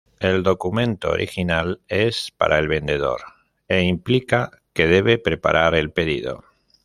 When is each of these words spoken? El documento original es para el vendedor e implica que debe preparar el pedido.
El 0.19 0.41
documento 0.41 1.11
original 1.11 1.79
es 1.87 2.31
para 2.35 2.57
el 2.57 2.67
vendedor 2.67 3.21
e 3.67 3.83
implica 3.83 4.49
que 4.73 4.87
debe 4.87 5.19
preparar 5.19 5.75
el 5.75 5.91
pedido. 5.91 6.43